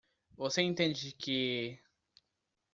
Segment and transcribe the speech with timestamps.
[0.35, 1.77] Você entende que?